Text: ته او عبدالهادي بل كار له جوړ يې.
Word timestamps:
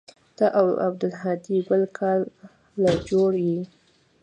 ته 0.37 0.45
او 0.59 0.67
عبدالهادي 0.87 1.57
بل 1.69 1.81
كار 1.97 2.19
له 2.83 2.91
جوړ 3.09 3.31
يې. 3.49 3.61